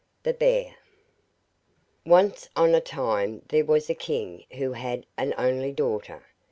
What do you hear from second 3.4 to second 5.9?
there was a king who had an only